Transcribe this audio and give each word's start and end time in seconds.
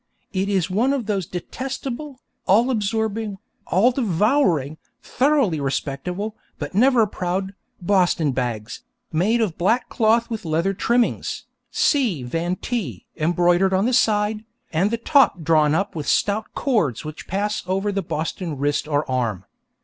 It 0.33 0.49
is 0.49 0.67
one 0.67 0.93
of 0.93 1.05
those 1.05 1.27
detestable, 1.27 2.21
all 2.47 2.71
absorbing, 2.71 3.37
all 3.67 3.91
devouring, 3.91 4.79
thoroughly 5.03 5.59
respectable, 5.59 6.35
but 6.57 6.73
never 6.73 7.05
proud, 7.05 7.53
Boston 7.79 8.31
bags, 8.31 8.81
made 9.11 9.41
of 9.41 9.59
black 9.59 9.89
cloth 9.89 10.27
with 10.27 10.43
leather 10.43 10.73
trimmings, 10.73 11.45
'C. 11.69 12.23
Van 12.23 12.55
T.' 12.55 13.05
embroidered 13.15 13.75
on 13.75 13.85
the 13.85 13.93
side, 13.93 14.43
and 14.73 14.89
the 14.89 14.97
top 14.97 15.43
drawn 15.43 15.75
up 15.75 15.95
with 15.95 16.07
stout 16.07 16.47
cords 16.55 17.05
which 17.05 17.27
pass 17.27 17.61
over 17.67 17.91
the 17.91 18.01
Boston 18.01 18.57
wrist 18.57 18.87
or 18.87 19.07
arm. 19.07 19.45